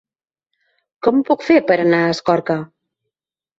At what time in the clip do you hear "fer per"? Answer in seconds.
1.51-1.79